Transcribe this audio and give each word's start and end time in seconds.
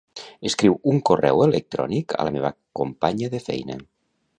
Escriu 0.49 0.77
un 0.93 1.01
correu 1.09 1.43
electrònic 1.47 2.17
a 2.19 2.27
la 2.29 2.35
meva 2.39 2.55
companya 2.81 3.35
de 3.37 3.47
feina. 3.51 3.83